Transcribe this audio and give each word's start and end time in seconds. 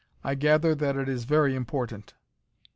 I 0.23 0.33
gather 0.33 0.73
that 0.73 0.95
it 0.95 1.07
is 1.07 1.25
very 1.25 1.53
important." 1.55 2.15